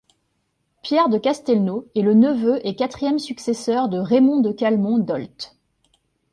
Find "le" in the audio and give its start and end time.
2.01-2.15